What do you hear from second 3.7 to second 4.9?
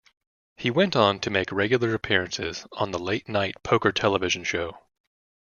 television show.